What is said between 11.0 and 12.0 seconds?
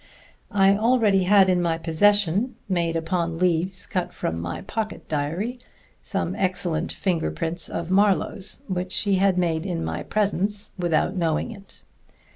knowing it.